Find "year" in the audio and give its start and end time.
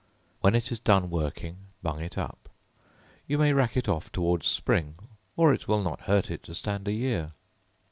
6.91-7.33